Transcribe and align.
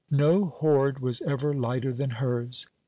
No 0.09 0.45
hoard 0.45 0.97
was 0.97 1.21
ever 1.21 1.53
lighter 1.53 1.93
than 1.93 2.09
hers. 2.17 2.65